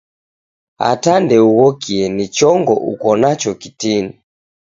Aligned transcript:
Ata 0.89 1.13
ndeughokie 1.23 2.05
ni 2.15 2.27
chongo 2.27 2.73
uko 2.91 3.15
nacho 3.17 3.53
kitini 3.55 4.13